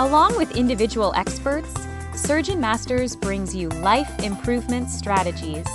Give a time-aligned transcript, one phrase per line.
[0.00, 1.74] Along with individual experts,
[2.14, 5.66] Surgeon Masters brings you life improvement strategies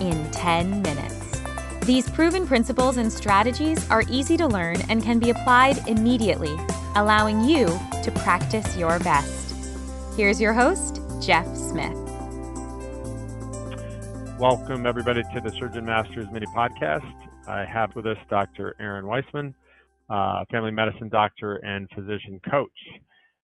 [0.00, 1.40] in 10 minutes.
[1.86, 6.56] These proven principles and strategies are easy to learn and can be applied immediately,
[6.96, 7.66] allowing you
[8.02, 9.54] to practice your best.
[10.16, 11.94] Here's your host, Jeff Smith.
[14.40, 17.14] Welcome, everybody, to the Surgeon Masters mini podcast.
[17.46, 18.74] I have with us Dr.
[18.80, 19.54] Errin Weisman,
[20.08, 22.68] uh, family medicine doctor and physician coach.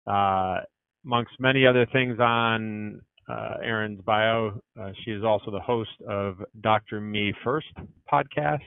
[0.07, 0.59] Uh,
[1.05, 6.37] amongst many other things on uh, Errin's bio, uh, she is also the host of
[6.61, 7.01] Dr.
[7.01, 7.73] Me First
[8.11, 8.59] podcast,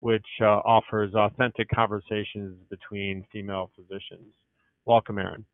[0.00, 4.32] which uh, offers authentic conversations between female physicians.
[4.84, 5.44] Welcome, Errin.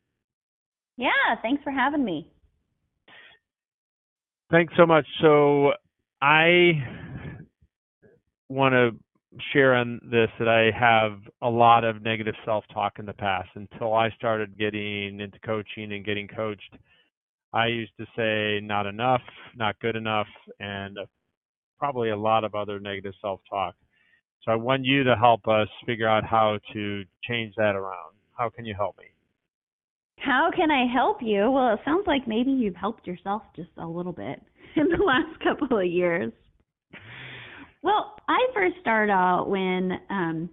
[0.97, 1.09] Yeah,
[1.41, 2.29] thanks for having me.
[4.51, 5.07] Thanks so much.
[5.23, 5.73] So
[6.21, 6.73] I
[8.51, 8.91] want to
[9.53, 13.49] share on this that I have a lot of negative self-talk in the past.
[13.55, 16.77] Until I started getting into coaching and getting coached,
[17.53, 19.23] I used to say not enough,
[19.57, 20.27] not good enough,
[20.59, 21.07] and uh,
[21.79, 23.75] probably a lot of other negative self-talk.
[24.45, 28.15] So I want you to help us figure out how to change that around.
[28.37, 29.05] How can you help me?
[30.19, 31.51] How can I help you?
[31.51, 34.41] Well, it sounds like maybe you've helped yourself just a little bit
[34.77, 36.33] in the last couple of years.
[37.83, 40.51] Well, I first start out when um,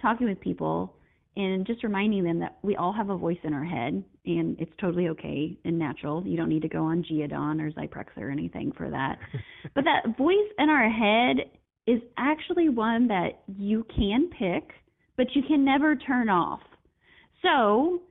[0.00, 0.94] talking with people
[1.36, 4.72] and just reminding them that we all have a voice in our head and it's
[4.80, 6.22] totally okay and natural.
[6.24, 9.18] You don't need to go on Geodon or Zyprexa or anything for that.
[9.74, 11.50] but that voice in our head
[11.86, 14.70] is actually one that you can pick,
[15.16, 16.60] but you can never turn off.
[17.42, 18.02] So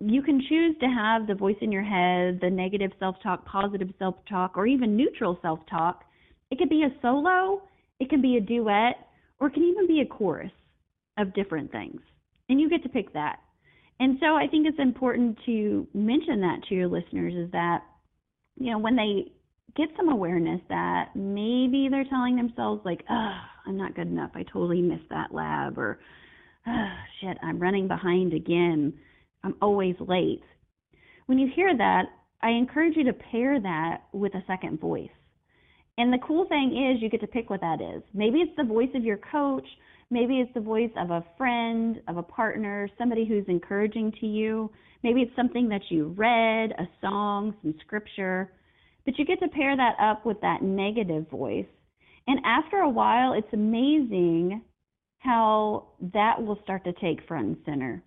[0.00, 3.88] you can choose to have the voice in your head, the negative self talk, positive
[3.98, 6.04] self talk, or even neutral self talk.
[6.50, 7.62] It could be a solo
[8.00, 8.96] it can be a duet,
[9.38, 10.50] or it can even be a chorus
[11.18, 12.00] of different things.
[12.48, 13.38] And you get to pick that.
[14.00, 17.82] And so I think it's important to mention that to your listeners is that,
[18.56, 19.30] you know, when they
[19.76, 24.30] get some awareness that maybe they're telling themselves, like, oh, I'm not good enough.
[24.34, 25.78] I totally missed that lab.
[25.78, 26.00] Or,
[26.66, 28.94] oh, shit, I'm running behind again.
[29.44, 30.42] I'm always late.
[31.26, 32.04] When you hear that,
[32.42, 35.10] I encourage you to pair that with a second voice.
[35.98, 38.02] And the cool thing is you get to pick what that is.
[38.14, 39.66] Maybe it's the voice of your coach,
[40.10, 44.70] maybe it's the voice of a friend, of a partner, somebody who's encouraging to you.
[45.02, 48.52] Maybe it's something that you read, a song, some scripture.
[49.04, 51.66] But you get to pair that up with that negative voice.
[52.26, 54.62] And after a while, it's amazing
[55.20, 58.02] how that will start to take front and center.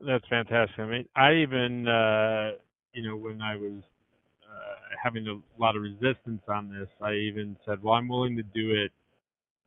[0.00, 0.78] That's fantastic.
[0.78, 2.50] I mean, I even, uh,
[2.92, 3.82] you know, when I was
[5.02, 8.72] having a lot of resistance on this, I even said, well, I'm willing to do
[8.72, 8.92] it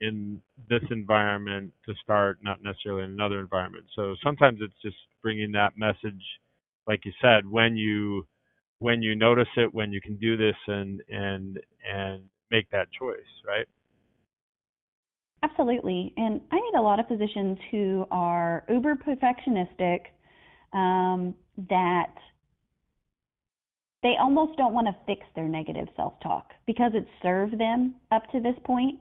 [0.01, 3.85] in this environment to start, not necessarily in another environment.
[3.95, 6.21] So sometimes it's just bringing that message,
[6.87, 8.25] like you said, when you
[8.79, 11.59] when you notice it, when you can do this, and and
[11.91, 13.67] and make that choice, right?
[15.43, 19.99] Absolutely, and I meet a lot of physicians who are uber perfectionistic
[20.73, 21.35] um,
[21.69, 22.13] that
[24.01, 28.29] they almost don't want to fix their negative self talk because it's served them up
[28.31, 28.99] to this point.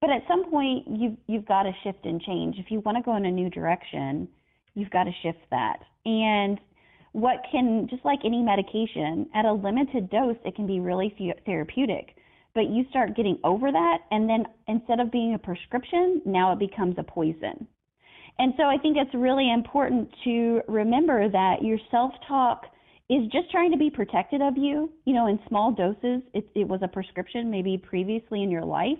[0.00, 2.56] But at some point, you've, you've got to shift and change.
[2.58, 4.28] If you want to go in a new direction,
[4.74, 5.78] you've got to shift that.
[6.04, 6.60] And
[7.12, 11.14] what can, just like any medication, at a limited dose, it can be really
[11.44, 12.16] therapeutic.
[12.54, 16.58] But you start getting over that, and then instead of being a prescription, now it
[16.58, 17.66] becomes a poison.
[18.38, 22.66] And so I think it's really important to remember that your self talk
[23.08, 26.22] is just trying to be protected of you, you know, in small doses.
[26.34, 28.98] It, it was a prescription maybe previously in your life,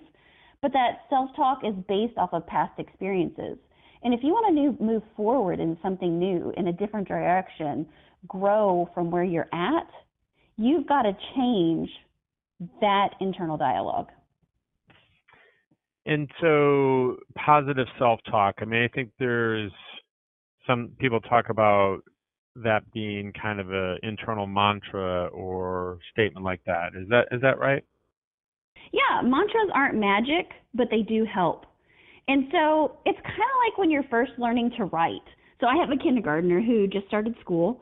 [0.63, 3.59] but that self talk is based off of past experiences.
[4.03, 7.87] And if you want to new, move forward in something new, in a different direction,
[8.27, 9.89] grow from where you're at,
[10.57, 11.91] you've got to change
[12.81, 14.09] that internal dialogue.
[16.07, 19.73] And so, positive self talk, I mean, I think there's
[20.67, 22.01] some people talk about
[22.63, 26.91] that being kind of an internal mantra or statement like that.
[26.95, 27.85] Is that is that right?
[28.93, 31.65] Yeah, mantras aren't magic, but they do help.
[32.27, 35.25] And so it's kind of like when you're first learning to write.
[35.61, 37.81] So I have a kindergartner who just started school,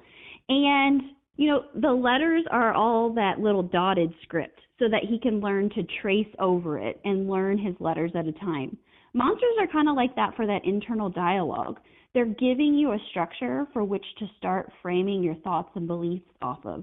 [0.49, 1.03] and
[1.37, 5.71] you know the letters are all that little dotted script, so that he can learn
[5.71, 8.77] to trace over it and learn his letters at a time.
[9.15, 11.79] Mantras are kind of like that for that internal dialogue.
[12.17, 16.65] They're giving you a structure for which to start framing your thoughts and beliefs off
[16.65, 16.83] of.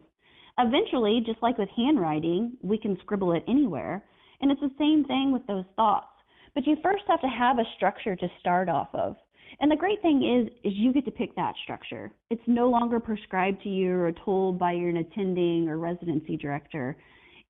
[0.59, 4.05] Eventually, just like with handwriting, we can scribble it anywhere,
[4.41, 6.05] and it's the same thing with those thoughts.
[6.53, 9.15] But you first have to have a structure to start off of.
[9.59, 12.11] And the great thing is, is you get to pick that structure.
[12.29, 16.95] It's no longer prescribed to you or told by your attending or residency director.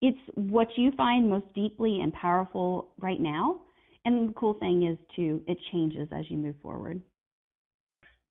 [0.01, 3.59] It's what you find most deeply and powerful right now.
[4.05, 7.01] And the cool thing is too, it changes as you move forward.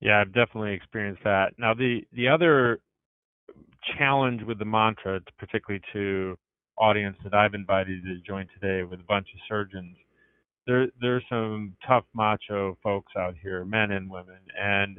[0.02, 1.52] Yeah, I've definitely experienced that.
[1.58, 2.80] Now the the other
[3.96, 6.36] challenge with the mantra, particularly to
[6.76, 9.96] audience that I've invited to join today with a bunch of surgeons,
[10.66, 14.98] there there's some tough macho folks out here, men and women, and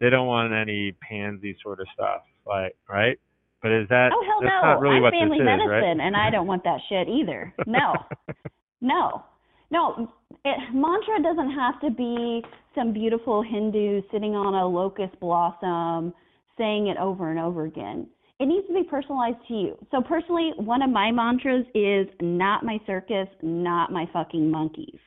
[0.00, 3.20] they don't want any pansy sort of stuff, like right?
[3.62, 4.68] But is that oh hell that's no?
[4.68, 6.00] not really I'm what family medicine, is, right?
[6.00, 7.54] and I don't want that shit either.
[7.68, 7.94] No,
[8.80, 9.22] no,
[9.70, 10.12] no.
[10.44, 12.42] It, mantra doesn't have to be
[12.74, 16.14] some beautiful Hindu sitting on a locust blossom
[16.56, 18.06] saying it over and over again.
[18.38, 19.86] It needs to be personalized to you.
[19.90, 24.98] So personally, one of my mantras is not my circus, not my fucking monkeys.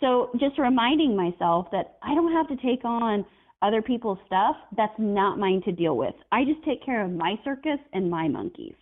[0.00, 3.24] So just reminding myself that I don't have to take on
[3.62, 6.14] other people's stuff that's not mine to deal with.
[6.32, 8.74] I just take care of my circus and my monkeys.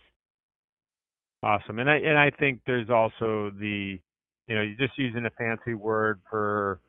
[1.41, 1.79] Awesome.
[1.79, 3.99] And I and I think there's also the
[4.47, 6.79] you know, you're just using a fancy word for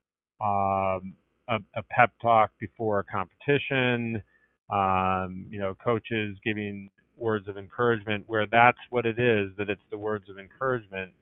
[0.41, 1.15] um
[1.49, 4.23] a, a pep talk before a competition,
[4.71, 9.83] um, you know, coaches giving words of encouragement where that's what it is, that it's
[9.91, 11.13] the words of encouragement.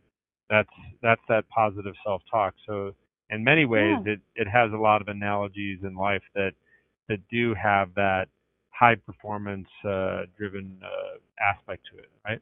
[0.51, 0.69] That's
[1.03, 2.55] that's that positive self talk.
[2.67, 2.93] So
[3.31, 4.13] in many ways Yeah.
[4.15, 6.53] it, it has a lot of analogies in life that
[7.09, 8.27] that do have that
[8.71, 12.41] high performance uh, driven uh, aspect to it, right?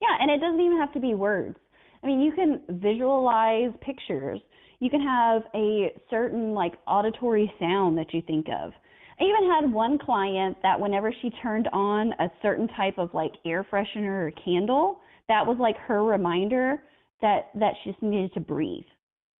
[0.00, 1.56] Yeah, and it doesn't even have to be words.
[2.02, 4.40] I mean, you can visualize pictures.
[4.80, 8.72] You can have a certain like auditory sound that you think of.
[9.20, 13.32] I even had one client that whenever she turned on a certain type of like
[13.46, 16.82] air freshener or candle, that was like her reminder
[17.20, 18.84] that that she just needed to breathe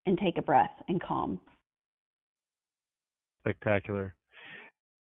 [0.07, 1.41] and take a breath and calm.
[3.45, 4.15] Spectacular.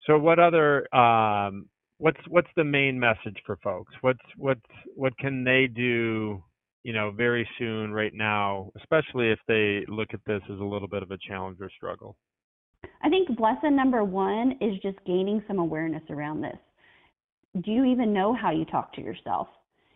[0.06, 1.68] So what other um,
[1.98, 3.92] what's what's the main message for folks?
[4.00, 4.60] What's what's
[4.94, 6.42] what can they do,
[6.82, 10.88] you know, very soon right now, especially if they look at this as a little
[10.88, 12.16] bit of a challenge or struggle?
[13.02, 16.56] I think lesson number one is just gaining some awareness around this.
[17.62, 19.48] Do you even know how you talk to yourself?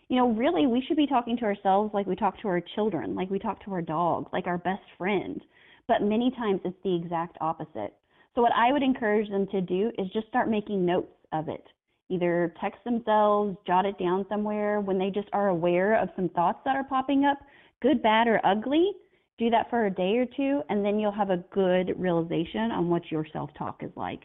[0.09, 3.15] You know, really, we should be talking to ourselves like we talk to our children,
[3.15, 5.41] like we talk to our dogs, like our best friend.
[5.89, 7.95] But many times it's the exact opposite.
[8.35, 11.65] So, what I would encourage them to do is just start making notes of it.
[12.11, 16.59] Either text themselves, jot it down somewhere when they just are aware of some thoughts
[16.65, 17.39] that are popping up,
[17.81, 18.93] good, bad, or ugly.
[19.39, 22.89] Do that for a day or two, and then you'll have a good realization on
[22.89, 24.21] what your self talk is like.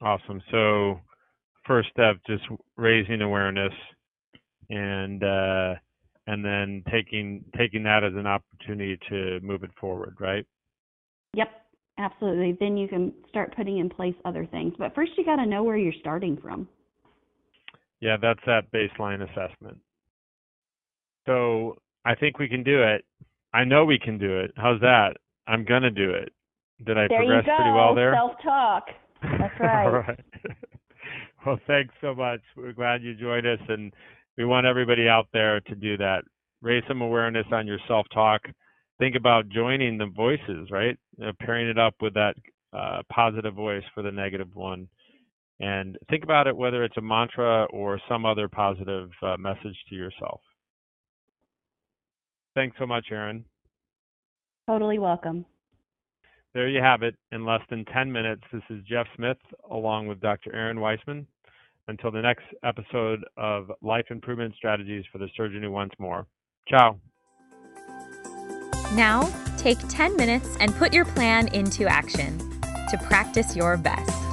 [0.00, 0.40] Awesome.
[0.50, 1.00] So
[1.66, 2.44] first step, just
[2.76, 3.72] raising awareness,
[4.68, 5.74] and uh,
[6.26, 10.46] and then taking taking that as an opportunity to move it forward, right?
[11.34, 11.48] Yep,
[12.00, 12.56] absolutely.
[12.58, 14.74] Then you can start putting in place other things.
[14.78, 16.68] But first, you got to know where you're starting from.
[18.00, 19.78] Yeah, that's that baseline assessment.
[21.26, 23.04] So I think we can do it.
[23.52, 24.52] I know we can do it.
[24.56, 25.16] How's that?
[25.46, 26.32] I'm gonna do it.
[26.86, 27.56] Did I there you progress go.
[27.56, 28.14] pretty well there?
[28.14, 28.84] Self talk.
[29.22, 29.84] That's right.
[29.84, 30.20] All right.
[31.46, 32.40] well, thanks so much.
[32.56, 33.92] We're glad you joined us, and
[34.38, 36.22] we want everybody out there to do that.
[36.62, 38.42] Raise some awareness on your self talk.
[39.00, 40.96] Think about joining the voices, right?
[41.16, 42.34] You know, pairing it up with that
[42.72, 44.88] uh, positive voice for the negative one.
[45.58, 49.94] And think about it whether it's a mantra or some other positive uh, message to
[49.94, 50.40] yourself.
[52.54, 53.44] Thanks so much, Errin.
[54.68, 55.46] Totally welcome.
[56.52, 57.14] There you have it.
[57.32, 59.38] In less than 10 minutes, this is Jeff Smith
[59.70, 60.50] along with Dr.
[60.52, 61.24] Errin Weisman.
[61.88, 66.26] Until the next episode of Life Improvement Strategies for the Surgeon Who Wants More.
[66.68, 66.98] Ciao.
[68.92, 72.38] Now, take 10 minutes and put your plan into action
[72.90, 74.29] to practice your best.